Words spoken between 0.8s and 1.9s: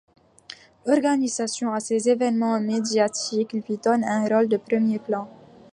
L'organisation de